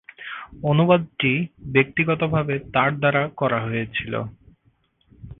অনুবাদটি 0.63 1.31
ব্যক্তিগতভাবে 1.67 2.55
তার 2.73 2.91
দ্বারা 2.99 3.21
করা 3.39 3.59
হয়েছিল। 3.61 4.13